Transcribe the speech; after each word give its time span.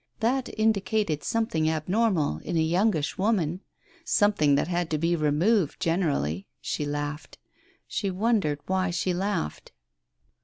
That 0.19 0.49
indicated 0.59 1.23
something 1.23 1.69
abnormal, 1.69 2.39
in 2.39 2.57
a 2.57 2.59
youngish 2.59 3.19
woman!... 3.19 3.61
Something 4.03 4.55
that 4.55 4.67
had 4.67 4.89
to 4.89 4.97
be 4.97 5.15
removed, 5.15 5.79
generally.... 5.79 6.47
She 6.59 6.87
laughed.... 6.87 7.37
She 7.85 8.09
wondered 8.09 8.61
why 8.65 8.89
she 8.89 9.13
laughed. 9.13 9.73